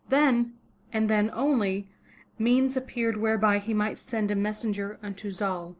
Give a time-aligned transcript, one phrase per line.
[0.09, 0.53] Then,
[0.91, 1.87] and then only,
[2.39, 5.69] means appeared whereby he might send a messenger unto Zal.